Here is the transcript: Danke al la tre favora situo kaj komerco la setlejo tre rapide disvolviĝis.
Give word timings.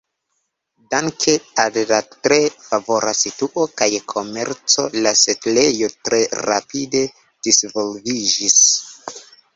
Danke 0.93 1.35
al 1.63 1.75
la 1.91 1.99
tre 2.27 2.39
favora 2.69 3.13
situo 3.19 3.67
kaj 3.81 3.89
komerco 4.13 4.87
la 5.05 5.11
setlejo 5.25 5.93
tre 6.09 6.23
rapide 6.49 7.03
disvolviĝis. 7.51 8.61